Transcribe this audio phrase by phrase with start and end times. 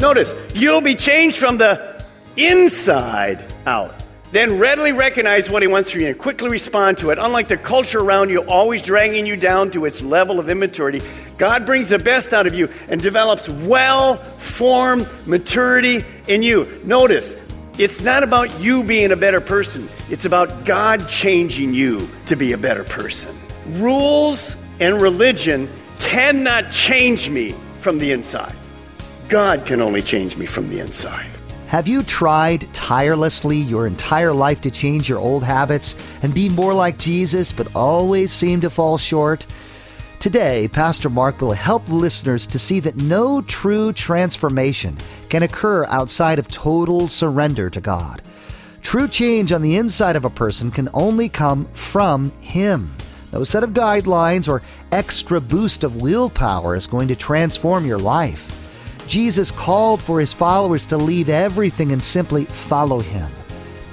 [0.00, 2.02] Notice, you'll be changed from the
[2.36, 3.94] inside out.
[4.32, 7.18] Then readily recognize what he wants from you and quickly respond to it.
[7.18, 11.02] Unlike the culture around you, always dragging you down to its level of immaturity,
[11.36, 16.80] God brings the best out of you and develops well formed maturity in you.
[16.84, 17.34] Notice,
[17.76, 22.52] it's not about you being a better person, it's about God changing you to be
[22.52, 23.36] a better person.
[23.66, 28.54] Rules and religion cannot change me from the inside.
[29.30, 31.30] God can only change me from the inside.
[31.68, 36.74] Have you tried tirelessly your entire life to change your old habits and be more
[36.74, 39.46] like Jesus, but always seem to fall short?
[40.18, 46.40] Today, Pastor Mark will help listeners to see that no true transformation can occur outside
[46.40, 48.22] of total surrender to God.
[48.82, 52.92] True change on the inside of a person can only come from Him.
[53.32, 58.59] No set of guidelines or extra boost of willpower is going to transform your life.
[59.10, 63.28] Jesus called for his followers to leave everything and simply follow him.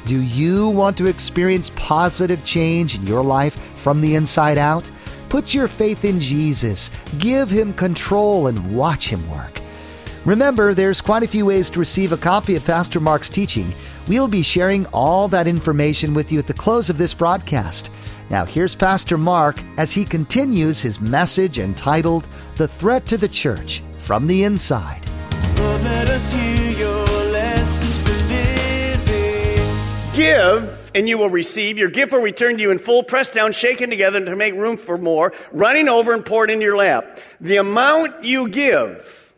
[0.06, 4.92] Do you want to experience positive change in your life from the inside out?
[5.30, 9.60] Put your faith in Jesus, give him control, and watch him work.
[10.24, 13.74] Remember, there's quite a few ways to receive a copy of Pastor Mark's teaching.
[14.08, 17.90] We'll be sharing all that information with you at the close of this broadcast.
[18.30, 23.82] Now, here's Pastor Mark as he continues his message entitled The Threat to the Church
[23.98, 25.07] from the Inside.
[26.18, 29.70] Us hear your lessons for living.
[30.16, 31.78] Give, and you will receive.
[31.78, 34.78] Your gift will return to you in full, pressed down, shaken together to make room
[34.78, 37.20] for more, running over and poured into your lap.
[37.40, 39.32] The amount you give,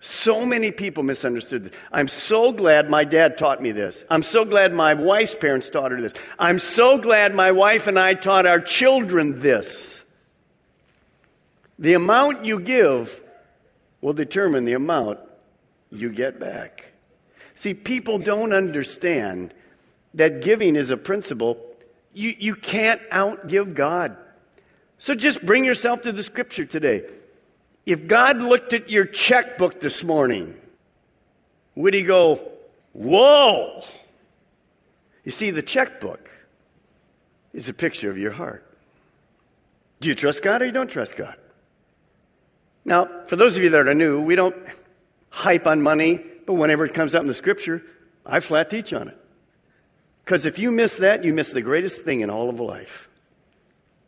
[0.00, 1.72] so many people misunderstood this.
[1.90, 4.04] I'm so glad my dad taught me this.
[4.10, 6.12] I'm so glad my wife's parents taught her this.
[6.38, 10.06] I'm so glad my wife and I taught our children this.
[11.78, 13.24] The amount you give
[14.02, 15.20] will determine the amount
[15.90, 16.92] you get back.
[17.54, 19.54] See, people don't understand
[20.14, 21.58] that giving is a principle.
[22.12, 24.16] You, you can't outgive God.
[24.98, 27.04] So just bring yourself to the scripture today.
[27.86, 30.56] If God looked at your checkbook this morning,
[31.74, 32.40] would he go,
[32.92, 33.84] Whoa?
[35.24, 36.28] You see, the checkbook
[37.52, 38.66] is a picture of your heart.
[40.00, 41.36] Do you trust God or you don't trust God?
[42.84, 44.56] Now, for those of you that are new, we don't
[45.30, 47.82] hype on money, but whenever it comes out in the scripture,
[48.26, 49.16] I flat teach on it.
[50.24, 53.08] Because if you miss that, you miss the greatest thing in all of life.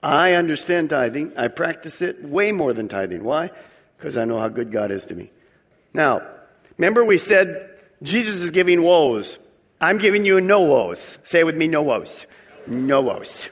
[0.03, 1.33] I understand tithing.
[1.37, 3.23] I practice it way more than tithing.
[3.23, 3.51] Why?
[3.97, 5.31] Because I know how good God is to me.
[5.95, 6.23] Now,
[6.77, 7.71] remember we said
[8.03, 9.39] Jesus is giving woes.
[9.81, 11.19] I'm giving you no woes.
[11.25, 12.27] Say it with me, no woes.
[12.67, 13.49] No woes.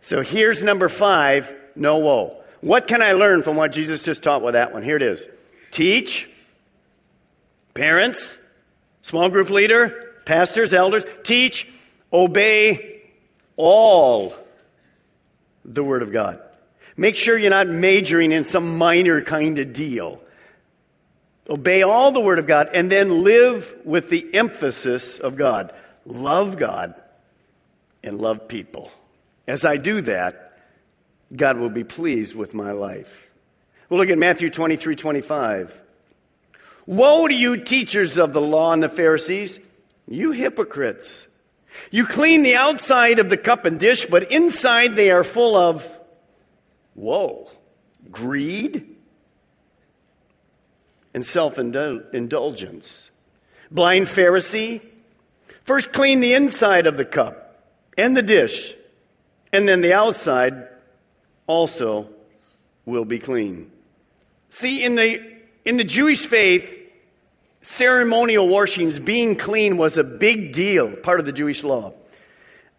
[0.00, 2.42] So here's number five, no woe.
[2.60, 4.82] What can I learn from what Jesus just taught with that one?
[4.82, 5.28] Here it is.
[5.70, 6.28] Teach,
[7.74, 8.38] parents,
[9.02, 11.68] small group leader, pastors, elders, teach,
[12.12, 13.02] obey
[13.56, 14.34] all
[15.64, 16.40] the Word of God.
[16.96, 20.20] Make sure you're not majoring in some minor kind of deal.
[21.48, 25.74] Obey all the Word of God and then live with the emphasis of God.
[26.06, 26.94] Love God
[28.02, 28.90] and love people.
[29.46, 30.58] As I do that,
[31.34, 33.28] God will be pleased with my life.
[33.88, 35.82] We'll look at Matthew 23 25.
[36.86, 39.58] Woe to you, teachers of the law and the Pharisees,
[40.06, 41.28] you hypocrites!
[41.90, 45.86] You clean the outside of the cup and dish, but inside they are full of,
[46.94, 47.50] whoa,
[48.10, 48.86] greed
[51.12, 53.10] and self indulgence.
[53.70, 54.80] Blind Pharisee,
[55.62, 57.64] first clean the inside of the cup
[57.96, 58.74] and the dish,
[59.52, 60.68] and then the outside
[61.46, 62.08] also
[62.84, 63.70] will be clean.
[64.48, 65.22] See, in the,
[65.64, 66.83] in the Jewish faith,
[67.64, 71.94] ceremonial washings, being clean was a big deal, part of the Jewish law.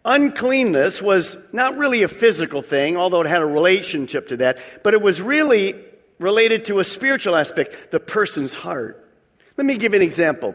[0.04, 4.94] Uncleanness was not really a physical thing, although it had a relationship to that, but
[4.94, 5.74] it was really
[6.20, 9.04] related to a spiritual aspect, the person's heart.
[9.56, 10.54] Let me give an example.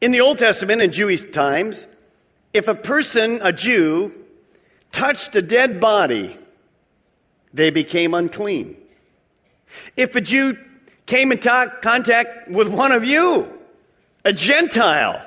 [0.00, 1.86] In the Old Testament, in Jewish times,
[2.54, 4.12] if a person, a Jew,
[4.90, 6.36] touched a dead body,
[7.52, 8.76] they became unclean.
[9.96, 10.56] If a Jew
[11.06, 13.48] came in contact with one of you,
[14.24, 15.26] a Gentile,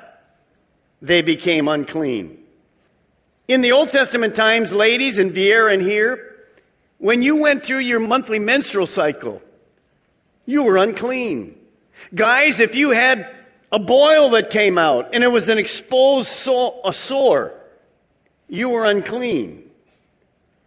[1.02, 2.38] they became unclean.
[3.46, 6.34] In the Old Testament times, ladies in Viera and here,
[6.98, 9.42] when you went through your monthly menstrual cycle,
[10.46, 11.58] you were unclean.
[12.14, 13.28] Guys, if you had
[13.70, 17.52] a boil that came out and it was an exposed so- a sore,
[18.48, 19.70] you were unclean.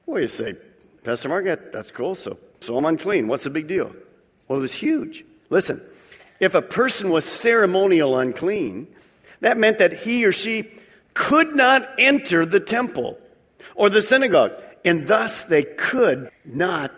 [0.05, 0.55] Well, you say,
[1.03, 3.27] Pastor Mark, that's cool, so, so I'm unclean.
[3.27, 3.95] What's the big deal?
[4.47, 5.25] Well, it was huge.
[5.49, 5.81] Listen,
[6.39, 8.87] if a person was ceremonial unclean,
[9.41, 10.71] that meant that he or she
[11.13, 13.17] could not enter the temple
[13.75, 14.53] or the synagogue,
[14.85, 16.91] and thus they could not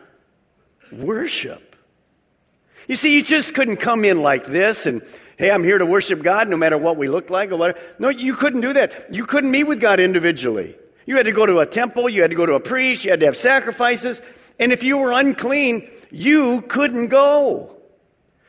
[0.91, 1.75] worship.
[2.87, 5.01] You see, you just couldn't come in like this and,
[5.37, 7.79] hey, I'm here to worship God no matter what we look like or whatever.
[7.99, 9.13] No, you couldn't do that.
[9.13, 10.75] You couldn't meet with God individually.
[11.05, 13.11] You had to go to a temple, you had to go to a priest, you
[13.11, 14.21] had to have sacrifices,
[14.59, 17.75] and if you were unclean, you couldn't go.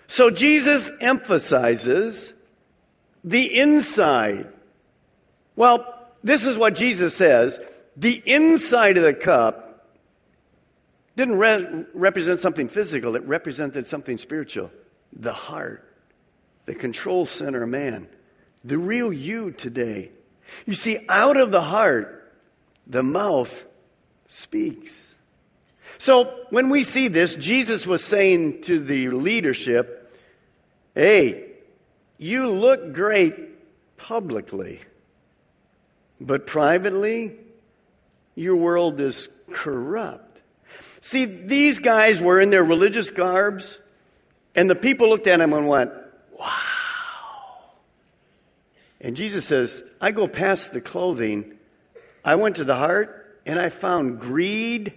[0.06, 2.34] So Jesus emphasizes
[3.22, 4.48] the inside.
[5.56, 7.60] Well, this is what Jesus says
[7.96, 9.88] the inside of the cup
[11.16, 14.70] didn't re- represent something physical, it represented something spiritual.
[15.12, 15.84] The heart,
[16.66, 18.08] the control center of man,
[18.64, 20.12] the real you today.
[20.66, 22.32] You see, out of the heart,
[22.86, 23.66] the mouth
[24.26, 25.09] speaks.
[25.98, 30.19] So when we see this, Jesus was saying to the leadership,
[30.94, 31.46] hey,
[32.19, 34.81] you look great publicly,
[36.20, 37.37] but privately,
[38.34, 40.40] your world is corrupt.
[41.00, 43.78] See, these guys were in their religious garbs,
[44.54, 45.93] and the people looked at him and went,
[46.38, 46.56] Wow.
[49.00, 51.54] And Jesus says, I go past the clothing,
[52.25, 54.93] I went to the heart, and I found greed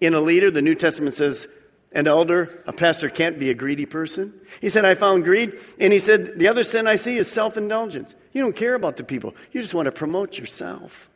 [0.00, 0.50] in a leader.
[0.50, 1.46] The New Testament says,
[1.92, 4.32] an elder, a pastor can't be a greedy person.
[4.60, 5.58] He said, I found greed.
[5.78, 8.14] And he said, the other sin I see is self indulgence.
[8.32, 11.08] You don't care about the people, you just want to promote yourself.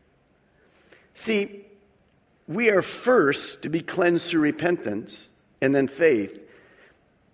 [1.14, 1.64] See,
[2.46, 5.30] we are first to be cleansed through repentance
[5.60, 6.42] and then faith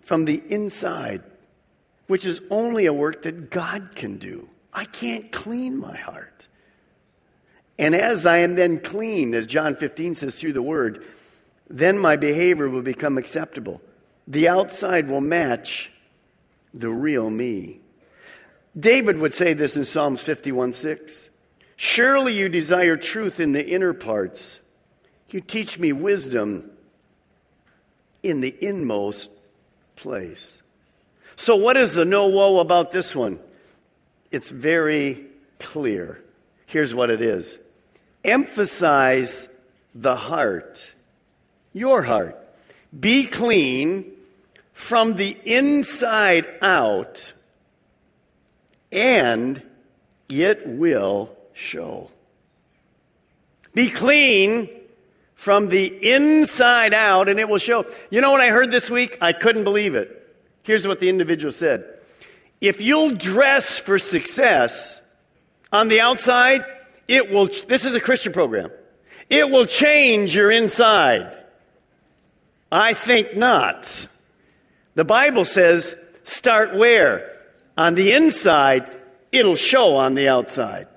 [0.01, 1.21] from the inside,
[2.07, 4.49] which is only a work that God can do.
[4.73, 6.47] I can't clean my heart.
[7.77, 11.05] And as I am then cleaned, as John 15 says through the word,
[11.69, 13.81] then my behavior will become acceptable.
[14.27, 15.91] The outside will match
[16.73, 17.79] the real me.
[18.77, 21.29] David would say this in Psalms 51 6.
[21.77, 24.61] Surely you desire truth in the inner parts
[25.35, 26.71] you teach me wisdom
[28.23, 29.29] in the inmost
[29.97, 30.61] place.
[31.35, 33.41] So, what is the no woe about this one?
[34.31, 35.25] It's very
[35.59, 36.23] clear.
[36.67, 37.59] Here's what it is
[38.23, 39.53] emphasize
[39.93, 40.93] the heart,
[41.75, 42.41] your heart.
[42.97, 44.11] Be clean
[44.71, 47.33] from the inside out,
[48.91, 49.61] and
[50.29, 52.09] it will show.
[53.73, 54.69] Be clean
[55.35, 57.85] from the inside out, and it will show.
[58.09, 59.17] You know what I heard this week?
[59.21, 60.21] I couldn't believe it.
[60.63, 61.85] Here's what the individual said
[62.61, 65.01] If you'll dress for success
[65.73, 66.63] on the outside,
[67.09, 68.71] it will, this is a Christian program,
[69.29, 71.44] it will change your inside.
[72.71, 74.07] I think not.
[74.95, 77.31] The Bible says, start where?
[77.77, 78.95] On the inside,
[79.31, 80.87] it'll show on the outside.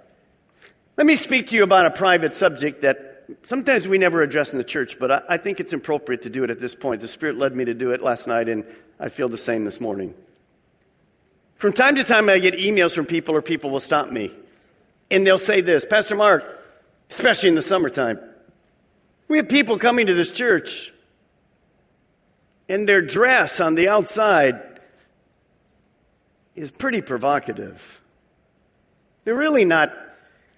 [0.97, 4.59] Let me speak to you about a private subject that sometimes we never address in
[4.59, 7.01] the church, but I, I think it's appropriate to do it at this point.
[7.01, 8.65] The Spirit led me to do it last night, and
[8.99, 10.15] I feel the same this morning.
[11.57, 14.31] From time to time, I get emails from people, or people will stop me,
[15.11, 16.45] and they'll say this Pastor Mark,
[17.11, 18.21] especially in the summertime,
[19.27, 20.93] we have people coming to this church,
[22.69, 24.61] and their dress on the outside
[26.55, 28.01] is pretty provocative.
[29.25, 29.93] They're really not,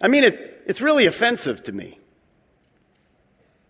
[0.00, 1.98] I mean, it, it's really offensive to me.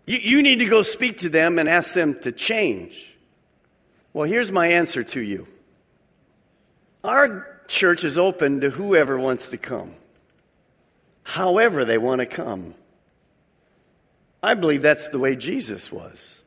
[0.07, 3.15] You, you need to go speak to them and ask them to change.
[4.13, 5.47] Well, here's my answer to you
[7.03, 9.95] our church is open to whoever wants to come,
[11.23, 12.75] however they want to come.
[14.43, 16.40] I believe that's the way Jesus was.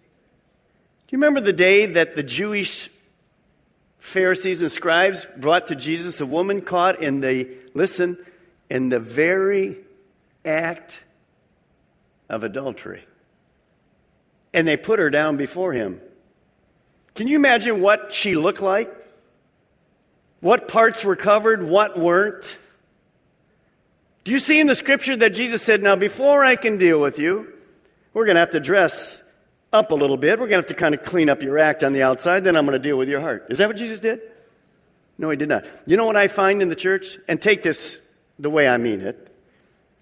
[1.14, 2.90] You remember the day that the Jewish
[4.00, 8.18] Pharisees and scribes brought to Jesus a woman caught in the, listen,
[8.68, 9.78] in the very
[10.44, 11.04] act
[12.28, 13.06] of adultery?
[14.54, 16.00] and they put her down before him.
[17.16, 18.94] Can you imagine what she looked like?
[20.42, 22.58] What parts were covered, what weren't.
[24.24, 27.18] Do you see in the scripture that Jesus said, Now, before I can deal with
[27.18, 27.52] you,
[28.14, 29.23] we're going to have to dress
[29.74, 30.40] up a little bit.
[30.40, 32.56] We're going to have to kind of clean up your act on the outside, then
[32.56, 33.48] I'm going to deal with your heart.
[33.50, 34.22] Is that what Jesus did?
[35.18, 35.66] No, he did not.
[35.86, 37.18] You know what I find in the church?
[37.28, 37.98] And take this
[38.38, 39.36] the way I mean it.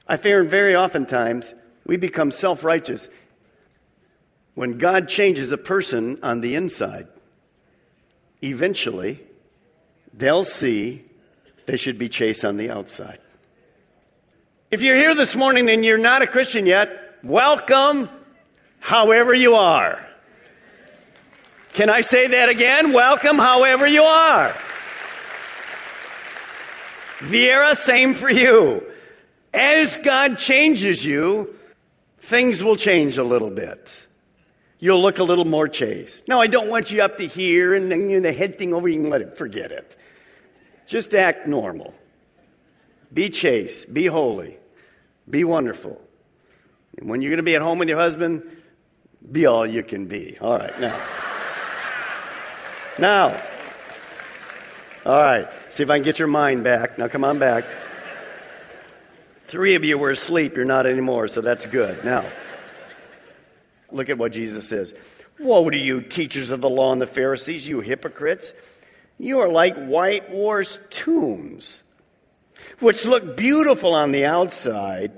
[0.08, 1.54] I find very oftentimes
[1.86, 3.08] we become self righteous
[4.56, 7.08] when God changes a person on the inside.
[8.44, 9.22] Eventually,
[10.14, 11.04] they'll see
[11.66, 13.20] they should be chaste on the outside.
[14.70, 18.10] If you're here this morning and you're not a Christian yet, welcome
[18.82, 20.06] however you are.
[21.74, 22.92] Can I say that again?
[22.92, 24.54] Welcome however you are.
[27.20, 28.84] Viera, same for you.
[29.54, 31.56] As God changes you,
[32.18, 34.06] things will change a little bit.
[34.80, 36.28] You'll look a little more chaste.
[36.28, 39.00] Now, I don't want you up to here and then the head thing over, you
[39.00, 39.96] can let it, forget it.
[40.88, 41.94] Just act normal.
[43.14, 43.94] Be chaste.
[43.94, 44.58] Be holy.
[45.30, 46.02] Be wonderful.
[46.98, 48.44] And when you're going to be at home with your husband,
[49.30, 50.38] be all you can be.
[50.40, 51.00] All right, now.
[53.00, 53.42] now.
[55.06, 56.98] All right, see if I can get your mind back.
[56.98, 57.66] Now, come on back.
[59.46, 60.56] Three of you were asleep.
[60.56, 62.06] You're not anymore, so that's good.
[62.06, 62.26] Now,
[63.92, 64.94] look at what Jesus says.
[65.40, 68.54] Woe to you, teachers of the law and the Pharisees, you hypocrites!
[69.18, 71.84] You are like whitewashed tombs,
[72.80, 75.12] which look beautiful on the outside,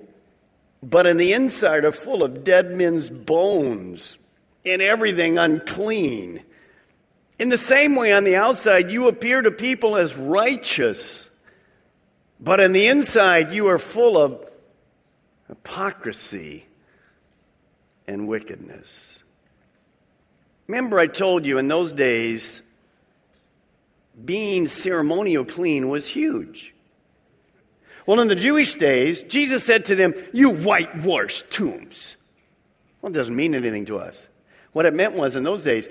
[0.83, 4.17] but in the inside are full of dead men's bones
[4.63, 6.43] and everything unclean.
[7.39, 11.31] In the same way, on the outside, you appear to people as righteous
[12.43, 14.45] but on the inside, you are full of
[15.47, 16.65] hypocrisy
[18.05, 19.23] and wickedness.
[20.67, 22.61] Remember, I told you in those days,
[24.25, 26.72] being ceremonial clean was huge.
[28.05, 32.17] Well, in the Jewish days, Jesus said to them, You whitewashed tombs.
[33.01, 34.27] Well, it doesn't mean anything to us.
[34.73, 35.89] What it meant was in those days,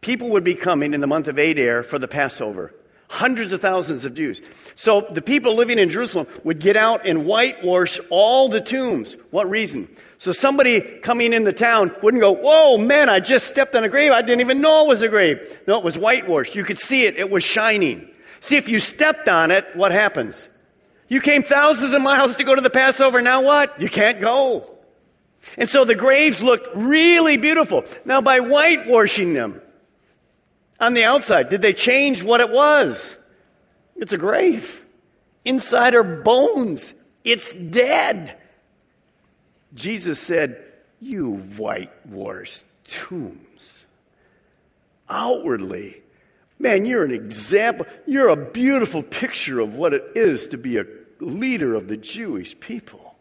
[0.00, 2.74] people would be coming in the month of Adar for the Passover
[3.12, 4.40] hundreds of thousands of Jews.
[4.74, 9.16] So the people living in Jerusalem would get out and whitewash all the tombs.
[9.30, 9.86] What reason?
[10.16, 13.88] So somebody coming in the town wouldn't go, Whoa, man, I just stepped on a
[13.90, 14.12] grave.
[14.12, 15.60] I didn't even know it was a grave.
[15.66, 16.54] No, it was whitewashed.
[16.54, 17.16] You could see it.
[17.16, 18.08] It was shining.
[18.40, 20.48] See, if you stepped on it, what happens?
[21.12, 23.20] You came thousands of miles to go to the Passover.
[23.20, 23.78] Now what?
[23.78, 24.66] You can't go.
[25.58, 27.84] And so the graves looked really beautiful.
[28.06, 29.60] Now, by whitewashing them,
[30.80, 31.50] on the outside?
[31.50, 33.14] Did they change what it was?
[33.94, 34.82] It's a grave.
[35.44, 36.94] Inside are bones.
[37.24, 38.38] It's dead.
[39.74, 40.64] Jesus said,
[40.98, 43.84] You whitewashed tombs.
[45.10, 46.00] Outwardly,
[46.58, 47.84] man, you're an example.
[48.06, 50.86] You're a beautiful picture of what it is to be a
[51.24, 53.14] leader of the Jewish people.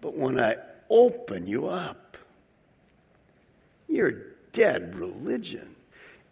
[0.00, 0.56] But when I
[0.88, 2.16] open you up,
[3.88, 4.14] you're
[4.52, 5.74] dead religion.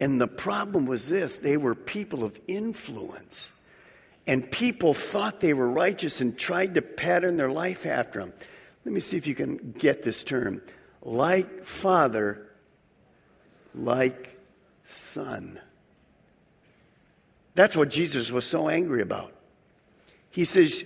[0.00, 3.52] And the problem was this they were people of influence.
[4.26, 8.32] And people thought they were righteous and tried to pattern their life after them.
[8.84, 10.62] Let me see if you can get this term.
[11.02, 12.48] Like father,
[13.74, 14.36] like
[14.84, 15.60] son.
[17.54, 19.32] That's what Jesus was so angry about.
[20.36, 20.84] He says,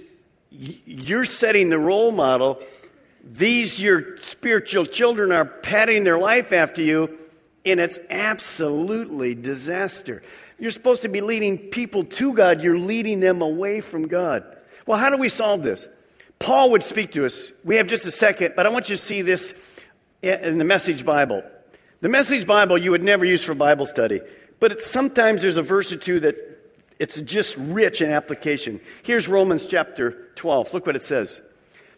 [0.51, 2.63] You're setting the role model.
[3.23, 7.19] These, your spiritual children, are patting their life after you
[7.65, 10.23] and it's absolutely disaster.
[10.59, 14.45] You're supposed to be leading people to God, you're leading them away from God.
[14.87, 15.89] Well, how do we solve this?
[16.39, 17.51] Paul would speak to us.
[17.65, 19.55] We have just a second, but I want you to see this
[20.23, 21.43] in the Message Bible.
[22.01, 24.21] The Message Bible you would never use for Bible study,
[24.59, 26.60] but sometimes there's a verse or two that
[27.01, 28.81] it's just rich in application.
[29.03, 30.73] Here's Romans chapter 12.
[30.73, 31.41] Look what it says.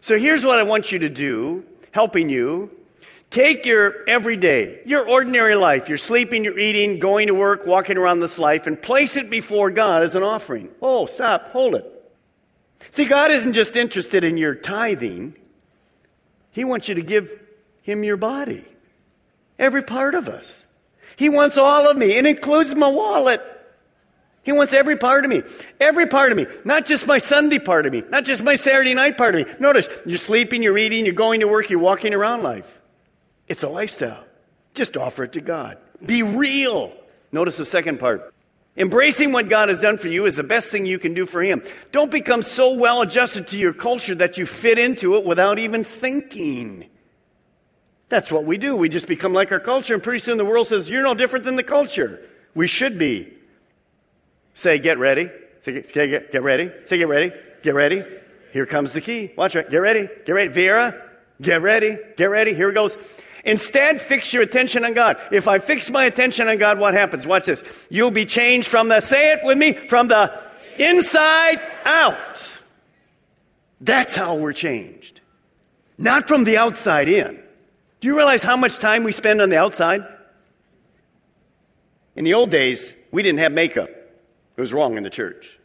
[0.01, 2.71] So here's what I want you to do, helping you
[3.33, 8.19] Take your everyday, your ordinary life, you're sleeping, you're eating, going to work, walking around
[8.19, 10.69] this life, and place it before God as an offering.
[10.83, 12.13] Oh, stop, hold it.
[12.91, 15.35] See, God isn't just interested in your tithing,
[16.51, 17.33] He wants you to give
[17.81, 18.67] Him your body,
[19.57, 20.67] every part of us.
[21.15, 23.41] He wants all of me, it includes my wallet.
[24.43, 25.41] He wants every part of me.
[25.79, 26.45] Every part of me.
[26.65, 28.03] Not just my Sunday part of me.
[28.09, 29.53] Not just my Saturday night part of me.
[29.59, 32.81] Notice, you're sleeping, you're eating, you're going to work, you're walking around life.
[33.47, 34.23] It's a lifestyle.
[34.73, 35.77] Just offer it to God.
[36.05, 36.91] Be real.
[37.31, 38.33] Notice the second part.
[38.75, 41.41] Embracing what God has done for you is the best thing you can do for
[41.43, 41.61] Him.
[41.91, 45.83] Don't become so well adjusted to your culture that you fit into it without even
[45.83, 46.89] thinking.
[48.09, 48.75] That's what we do.
[48.75, 51.45] We just become like our culture, and pretty soon the world says, You're no different
[51.45, 52.19] than the culture.
[52.55, 53.31] We should be.
[54.53, 55.29] Say, get ready.
[55.59, 56.71] Say, get, get, get ready.
[56.85, 57.31] Say, get ready.
[57.63, 58.03] Get ready.
[58.51, 59.31] Here comes the key.
[59.35, 59.69] Watch it.
[59.71, 60.07] Get ready.
[60.25, 60.51] Get ready.
[60.51, 61.01] Viera,
[61.41, 61.97] get ready.
[62.17, 62.53] Get ready.
[62.53, 62.97] Here it goes.
[63.43, 65.19] Instead, fix your attention on God.
[65.31, 67.25] If I fix my attention on God, what happens?
[67.25, 67.63] Watch this.
[67.89, 70.31] You'll be changed from the, say it with me, from the
[70.77, 72.61] inside out.
[73.81, 75.19] That's how we're changed.
[75.97, 77.41] Not from the outside in.
[77.99, 80.03] Do you realize how much time we spend on the outside?
[82.15, 83.89] In the old days, we didn't have makeup.
[84.55, 85.57] It was wrong in the church.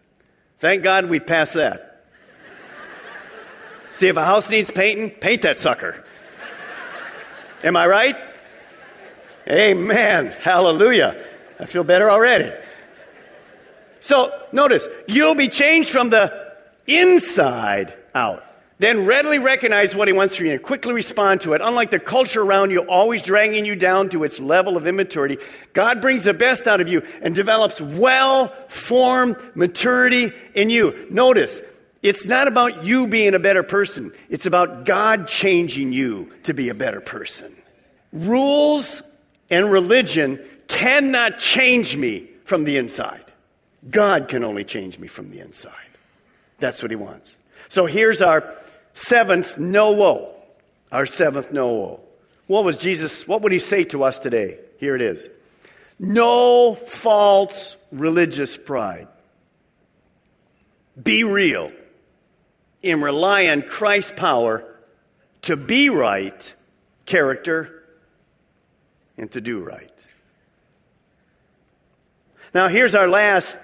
[0.59, 2.05] Thank God we've passed that.
[3.93, 6.05] See, if a house needs painting, paint that sucker.
[7.65, 8.17] Am I right?
[9.49, 10.35] Amen.
[10.41, 11.25] Hallelujah.
[11.59, 12.53] I feel better already.
[14.01, 16.55] So notice, you'll be changed from the
[16.87, 18.45] inside out.
[18.79, 21.61] Then readily recognize what he wants from you and quickly respond to it.
[21.61, 25.39] Unlike the culture around you, always dragging you down to its level of immaturity,
[25.73, 31.09] God brings the best out of you and develops well formed maturity in you.
[31.11, 31.61] Notice,
[32.03, 34.13] it's not about you being a better person.
[34.29, 37.53] It's about God changing you to be a better person.
[38.13, 39.03] Rules
[39.51, 43.25] and religion cannot change me from the inside.
[43.91, 45.73] God can only change me from the inside.
[46.59, 47.39] That's what he wants.
[47.69, 48.55] So here's our
[48.93, 50.35] seventh no woe.
[50.91, 52.01] Our seventh no woe.
[52.47, 54.59] What was Jesus, what would he say to us today?
[54.79, 55.29] Here it is.
[55.99, 59.09] No false religious pride.
[61.01, 61.73] Be real
[62.83, 64.65] and rely on Christ's power
[65.43, 66.55] to be right,
[67.07, 67.85] character,
[69.17, 69.93] and to do right.
[72.55, 73.59] Now, here's our last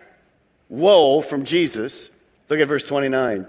[0.69, 2.11] woe from Jesus.
[2.49, 3.47] Look at verse 29.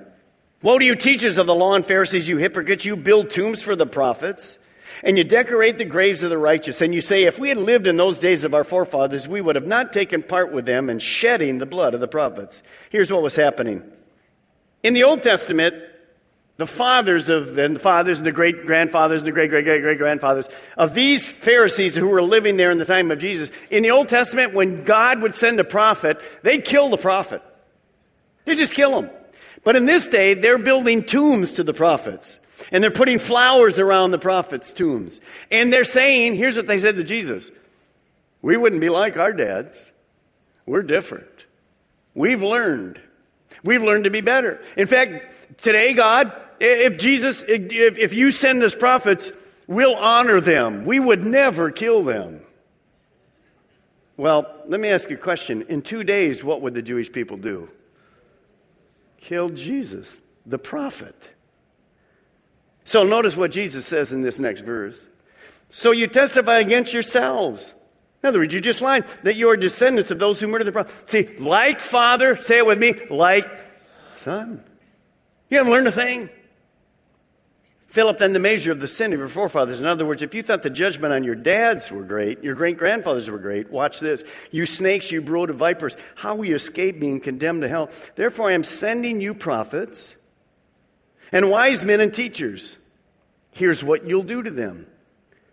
[0.62, 2.86] Woe to you, teachers of the law and Pharisees, you hypocrites!
[2.86, 4.58] You build tombs for the prophets,
[5.04, 6.82] and you decorate the graves of the righteous.
[6.82, 9.56] And you say, if we had lived in those days of our forefathers, we would
[9.56, 12.64] have not taken part with them in shedding the blood of the prophets.
[12.90, 13.84] Here's what was happening.
[14.82, 15.76] In the Old Testament,
[16.58, 19.98] the fathers of the fathers and the great grandfathers and the great great great great
[19.98, 23.52] grandfathers of these Pharisees who were living there in the time of Jesus.
[23.70, 27.42] In the Old Testament, when God would send a prophet, they'd kill the prophet.
[28.46, 29.10] They'd just kill him.
[29.66, 32.40] But in this day, they're building tombs to the prophets.
[32.72, 35.20] And they're putting flowers around the prophets' tombs.
[35.52, 37.52] And they're saying, here's what they said to Jesus
[38.42, 39.92] We wouldn't be like our dads.
[40.66, 41.46] We're different.
[42.14, 43.02] We've learned.
[43.64, 44.62] We've learned to be better.
[44.78, 49.32] In fact, today, God, if Jesus, if, you send us prophets,
[49.68, 50.86] we'll honor them.
[50.86, 52.42] We would never kill them.
[54.16, 55.64] Well, let me ask you a question.
[55.64, 57.70] In two days, what would the Jewish people do?
[59.26, 61.16] Killed Jesus, the prophet.
[62.84, 65.08] So notice what Jesus says in this next verse.
[65.70, 67.74] So you testify against yourselves.
[68.22, 70.72] In other words, you just lied that you are descendants of those who murdered the
[70.72, 71.10] prophet.
[71.10, 73.48] See, like father, say it with me, like
[74.12, 74.64] son.
[75.50, 76.30] You haven't learned a thing.
[77.96, 79.80] Philip then the measure of the sin of your forefathers.
[79.80, 82.78] In other words, if you thought the judgment on your dads were great, your great
[82.78, 84.26] grandfathers were great, watch this.
[84.52, 87.90] You snakes, you brood of vipers, how will you escape being condemned to hell?
[88.18, 90.14] Therefore, I am sending you prophets
[91.32, 92.76] and wise men and teachers.
[93.52, 94.88] Here's what you'll do to them.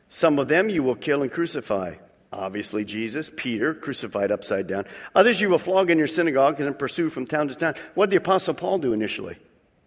[0.09, 1.95] Some of them you will kill and crucify.
[2.33, 4.87] Obviously, Jesus, Peter, crucified upside down.
[5.15, 7.75] Others you will flog in your synagogue and pursue from town to town.
[7.95, 9.37] What did the Apostle Paul do initially?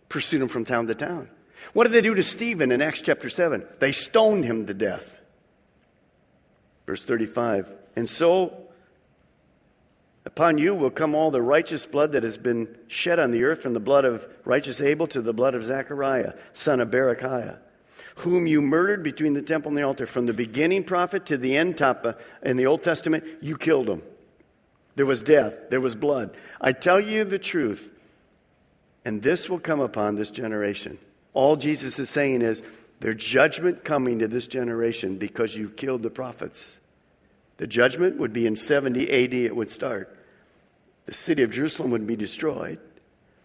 [0.08, 1.28] Pursued him from town to town.
[1.74, 3.66] What did they do to Stephen in Acts chapter 7?
[3.80, 5.20] They stoned him to death.
[6.86, 8.66] Verse 35 And so
[10.26, 13.62] upon you will come all the righteous blood that has been shed on the earth,
[13.62, 17.58] from the blood of righteous Abel to the blood of Zechariah, son of Berechiah,
[18.18, 20.06] whom you murdered between the temple and the altar.
[20.06, 23.90] From the beginning prophet to the end tapa uh, in the Old Testament, you killed
[23.90, 24.02] him.
[24.96, 26.36] There was death, there was blood.
[26.62, 27.92] I tell you the truth,
[29.04, 30.98] and this will come upon this generation.
[31.36, 32.64] All Jesus is saying is
[33.02, 36.80] there's judgment coming to this generation because you've killed the prophets.
[37.58, 40.18] The judgment would be in 70 AD, it would start.
[41.06, 42.80] The city of Jerusalem would be destroyed.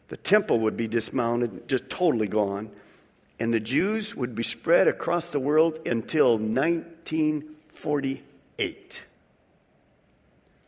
[0.09, 2.71] The temple would be dismounted, just totally gone.
[3.39, 9.05] And the Jews would be spread across the world until 1948.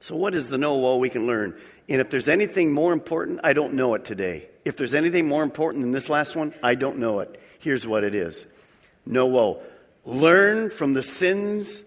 [0.00, 1.54] So, what is the know all we can learn?
[1.88, 4.48] And if there's anything more important, I don't know it today.
[4.64, 7.40] If there's anything more important than this last one, I don't know it.
[7.58, 8.46] Here's what it is
[9.06, 9.62] No woe.
[10.04, 11.84] Learn from the sins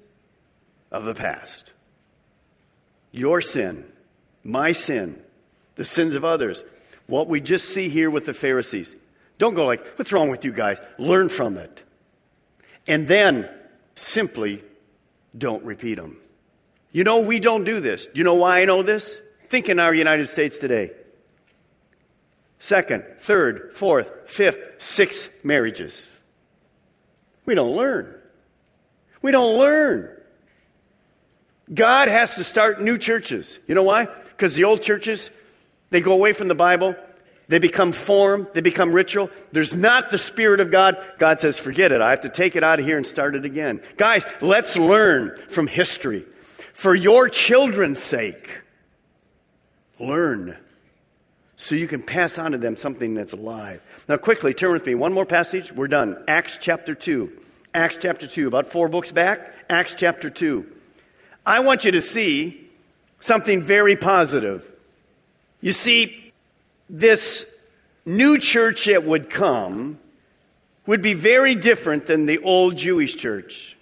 [0.91, 1.73] of the past.
[3.11, 3.85] Your sin,
[4.43, 5.21] my sin,
[5.75, 6.63] the sins of others.
[7.07, 8.95] What we just see here with the Pharisees.
[9.37, 10.79] Don't go like, what's wrong with you guys?
[10.97, 11.83] Learn from it.
[12.87, 13.49] And then
[13.95, 14.63] simply
[15.37, 16.17] don't repeat them.
[16.91, 18.07] You know, we don't do this.
[18.07, 19.19] Do you know why I know this?
[19.49, 20.91] Think in our United States today.
[22.59, 26.19] Second, third, fourth, fifth, sixth marriages.
[27.45, 28.13] We don't learn.
[29.21, 30.09] We don't learn.
[31.73, 33.59] God has to start new churches.
[33.67, 34.05] You know why?
[34.05, 35.29] Because the old churches,
[35.89, 36.95] they go away from the Bible,
[37.47, 39.29] they become form, they become ritual.
[39.51, 40.97] There's not the Spirit of God.
[41.19, 42.01] God says, forget it.
[42.01, 43.81] I have to take it out of here and start it again.
[43.97, 46.25] Guys, let's learn from history.
[46.73, 48.49] For your children's sake,
[49.99, 50.57] learn
[51.55, 53.81] so you can pass on to them something that's alive.
[54.07, 54.95] Now, quickly, turn with me.
[54.95, 55.71] One more passage.
[55.71, 56.21] We're done.
[56.27, 57.31] Acts chapter 2.
[57.73, 59.53] Acts chapter 2, about four books back.
[59.69, 60.65] Acts chapter 2.
[61.45, 62.69] I want you to see
[63.19, 64.71] something very positive.
[65.61, 66.33] You see,
[66.89, 67.63] this
[68.05, 69.99] new church that would come
[70.85, 73.75] would be very different than the old Jewish church.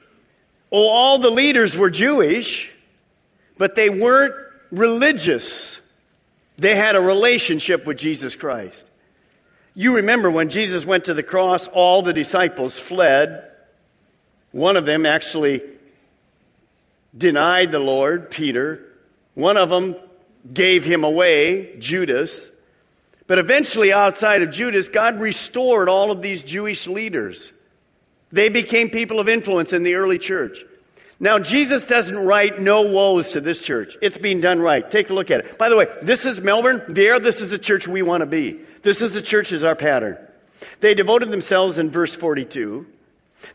[0.71, 2.71] Oh, all the leaders were Jewish,
[3.57, 4.33] but they weren't
[4.71, 5.82] religious.
[6.57, 8.87] They had a relationship with Jesus Christ.
[9.75, 13.49] You remember when Jesus went to the cross, all the disciples fled.
[14.51, 15.61] One of them actually
[17.17, 18.85] denied the Lord, Peter.
[19.33, 19.95] One of them
[20.51, 22.51] gave him away, Judas.
[23.25, 27.51] But eventually, outside of Judas, God restored all of these Jewish leaders.
[28.31, 30.63] They became people of influence in the early church.
[31.23, 33.95] Now, Jesus doesn't write no woes to this church.
[34.01, 34.89] It's being done right.
[34.91, 35.57] Take a look at it.
[35.57, 36.83] By the way, this is Melbourne.
[36.89, 38.59] There, this is the church we want to be.
[38.81, 40.17] This is the church as our pattern.
[40.81, 42.85] They devoted themselves in verse 42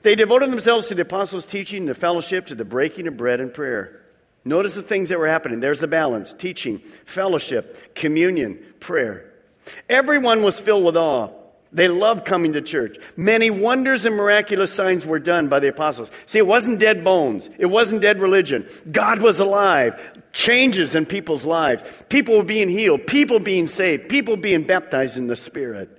[0.02, 3.52] they devoted themselves to the apostles' teaching, the fellowship, to the breaking of bread and
[3.52, 4.02] prayer.
[4.44, 5.60] Notice the things that were happening.
[5.60, 9.32] There's the balance teaching, fellowship, communion, prayer.
[9.88, 11.30] Everyone was filled with awe.
[11.70, 12.96] They loved coming to church.
[13.16, 16.10] Many wonders and miraculous signs were done by the apostles.
[16.26, 17.50] See, it wasn't dead bones.
[17.58, 18.66] It wasn't dead religion.
[18.90, 20.22] God was alive.
[20.32, 21.84] Changes in people's lives.
[22.08, 23.06] People were being healed.
[23.06, 24.08] People being saved.
[24.08, 25.90] People being baptized in the Spirit.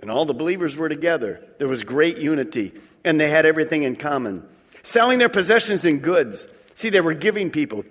[0.00, 1.42] And all the believers were together.
[1.58, 2.72] There was great unity,
[3.04, 4.46] and they had everything in common.
[4.82, 6.48] Selling their possessions and goods.
[6.74, 7.84] See, they were giving people.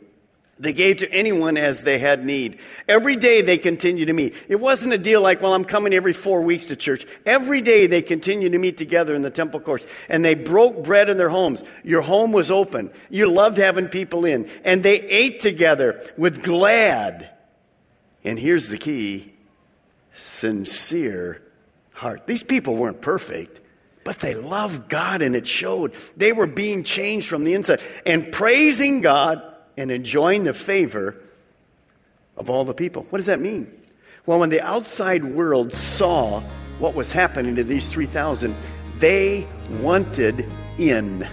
[0.59, 2.59] They gave to anyone as they had need.
[2.85, 4.35] Every day they continued to meet.
[4.49, 7.07] It wasn't a deal like, well, I'm coming every four weeks to church.
[7.25, 9.87] Every day they continued to meet together in the temple courts.
[10.09, 11.63] And they broke bread in their homes.
[11.85, 12.91] Your home was open.
[13.09, 14.49] You loved having people in.
[14.65, 17.29] And they ate together with glad.
[18.25, 19.31] And here's the key
[20.11, 21.41] sincere
[21.93, 22.27] heart.
[22.27, 23.61] These people weren't perfect,
[24.03, 25.93] but they loved God and it showed.
[26.17, 29.41] They were being changed from the inside and praising God
[29.79, 31.15] and enjoying the favor
[32.35, 33.03] of all the people.
[33.09, 33.71] What does that mean?
[34.25, 36.41] Well, when the outside world saw
[36.79, 38.55] what was happening to these 3,000,
[38.97, 39.47] they
[39.81, 40.45] wanted
[40.77, 41.25] in.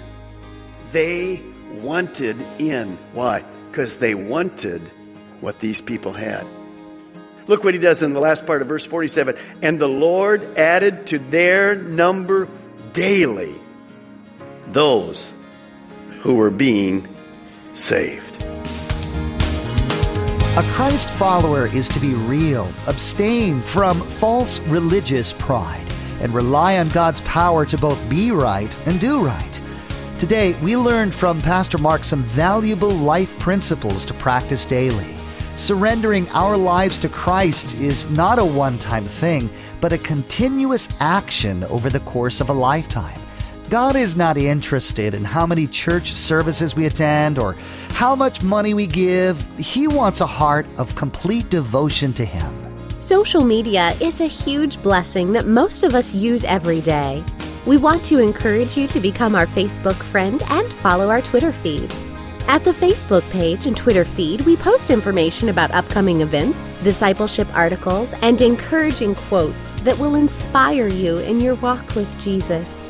[0.93, 1.43] They
[1.75, 2.97] wanted in.
[3.13, 3.45] Why?
[3.71, 4.81] Because they wanted
[5.41, 6.47] what these people had.
[7.49, 9.37] Look what he does in the last part of verse 47.
[9.63, 12.49] And the Lord added to their number
[12.93, 13.55] daily
[14.69, 15.33] those
[16.21, 17.07] who were being
[17.75, 18.26] saved.
[20.57, 25.85] A Christ follower is to be real, abstain from false religious pride,
[26.23, 29.61] and rely on God's power to both be right and do right.
[30.19, 35.15] Today, we learned from Pastor Mark some valuable life principles to practice daily.
[35.57, 39.51] Surrendering our lives to Christ is not a one time thing,
[39.83, 43.21] but a continuous action over the course of a lifetime.
[43.69, 47.55] God is not interested in how many church services we attend or
[47.91, 49.45] how much money we give.
[49.59, 52.53] He wants a heart of complete devotion to Him.
[53.01, 57.25] Social media is a huge blessing that most of us use every day.
[57.67, 61.93] We want to encourage you to become our Facebook friend and follow our Twitter feed.
[62.47, 68.15] At the Facebook page and Twitter feed, we post information about upcoming events, discipleship articles,
[68.23, 72.86] and encouraging quotes that will inspire you in your walk with Jesus.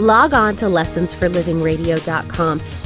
[0.00, 2.60] Log on to lessonsforlivingradio.com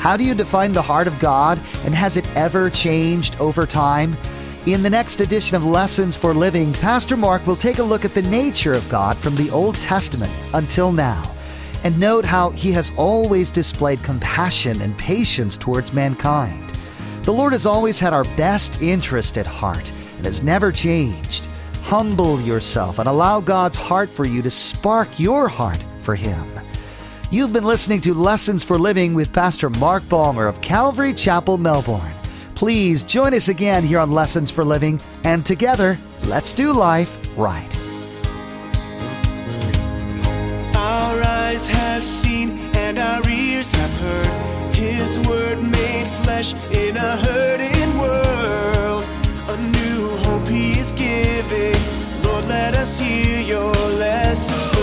[0.00, 4.16] How do you define the heart of God, and has it ever changed over time?
[4.64, 8.14] In the next edition of Lessons for Living, Pastor Mark will take a look at
[8.14, 11.30] the nature of God from the Old Testament until now,
[11.84, 16.70] and note how he has always displayed compassion and patience towards mankind.
[17.24, 19.86] The Lord has always had our best interest at heart
[20.16, 21.46] and has never changed.
[21.82, 26.46] Humble yourself and allow God's heart for you to spark your heart for Him.
[27.32, 32.12] You've been listening to Lessons for Living with Pastor Mark Balmer of Calvary Chapel, Melbourne.
[32.56, 37.68] Please join us again here on Lessons for Living, and together, let's do life right.
[40.74, 47.16] Our eyes have seen and our ears have heard His word made flesh in a
[47.16, 49.04] hurting world.
[49.50, 51.80] A new hope He is giving.
[52.24, 54.79] Lord, let us hear your lessons.